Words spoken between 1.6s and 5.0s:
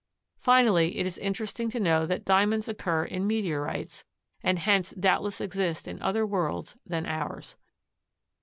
to know that Diamonds occur in meteorites, and hence